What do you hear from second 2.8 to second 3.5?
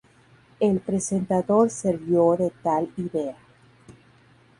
idea.